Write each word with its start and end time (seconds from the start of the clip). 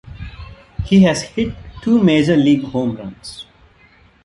He 0.83 1.03
has 1.03 1.21
hit 1.21 1.53
two 1.83 1.99
major 2.01 2.35
league 2.35 2.63
home 2.63 2.97
runs. 2.97 3.45